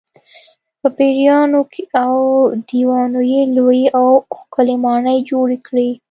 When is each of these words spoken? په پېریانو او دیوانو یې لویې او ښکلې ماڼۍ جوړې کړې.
په 0.81 0.87
پېریانو 0.97 1.59
او 2.03 2.13
دیوانو 2.69 3.21
یې 3.31 3.41
لویې 3.55 3.87
او 3.99 4.07
ښکلې 4.37 4.75
ماڼۍ 4.85 5.19
جوړې 5.29 5.57
کړې. 5.67 5.89